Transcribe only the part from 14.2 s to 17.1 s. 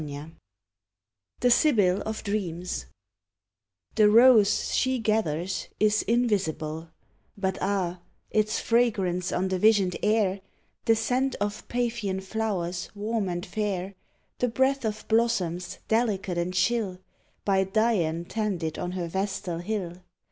The breath of blossoms delicate and chill,